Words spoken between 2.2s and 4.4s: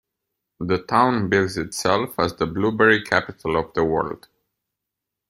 the "Blueberry Capital of the World".